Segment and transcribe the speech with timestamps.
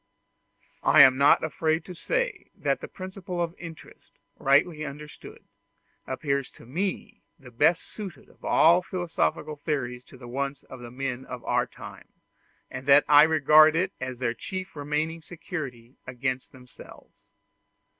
[0.81, 5.45] I am not afraid to say that the principle of interest, rightly understood,
[6.07, 10.89] appears to me the best suited of all philosophical theories to the wants of the
[10.89, 12.07] men of our time,
[12.71, 17.13] and that I regard it as their chief remaining security against themselves.